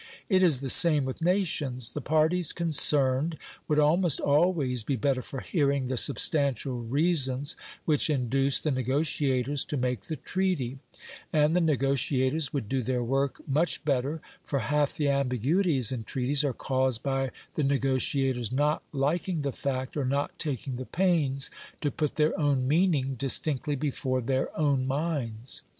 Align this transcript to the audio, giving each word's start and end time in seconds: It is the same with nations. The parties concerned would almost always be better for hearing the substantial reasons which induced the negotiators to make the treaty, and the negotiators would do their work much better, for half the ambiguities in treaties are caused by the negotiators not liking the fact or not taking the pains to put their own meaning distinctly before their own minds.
It 0.29 0.41
is 0.41 0.61
the 0.61 0.69
same 0.69 1.05
with 1.05 1.21
nations. 1.21 1.91
The 1.91 2.01
parties 2.01 2.53
concerned 2.53 3.37
would 3.67 3.77
almost 3.77 4.19
always 4.19 4.83
be 4.83 4.95
better 4.95 5.21
for 5.21 5.41
hearing 5.41 5.85
the 5.85 5.95
substantial 5.95 6.79
reasons 6.81 7.55
which 7.85 8.09
induced 8.09 8.63
the 8.63 8.71
negotiators 8.71 9.63
to 9.65 9.77
make 9.77 10.05
the 10.05 10.15
treaty, 10.15 10.79
and 11.31 11.53
the 11.55 11.61
negotiators 11.61 12.51
would 12.51 12.67
do 12.67 12.81
their 12.81 13.03
work 13.03 13.47
much 13.47 13.85
better, 13.85 14.21
for 14.43 14.57
half 14.57 14.97
the 14.97 15.07
ambiguities 15.07 15.91
in 15.91 16.03
treaties 16.03 16.43
are 16.43 16.51
caused 16.51 17.03
by 17.03 17.29
the 17.53 17.63
negotiators 17.63 18.51
not 18.51 18.81
liking 18.91 19.43
the 19.43 19.51
fact 19.51 19.95
or 19.95 20.03
not 20.03 20.39
taking 20.39 20.77
the 20.77 20.85
pains 20.87 21.51
to 21.81 21.91
put 21.91 22.15
their 22.15 22.35
own 22.39 22.67
meaning 22.67 23.13
distinctly 23.13 23.75
before 23.75 24.19
their 24.21 24.49
own 24.59 24.87
minds. 24.87 25.61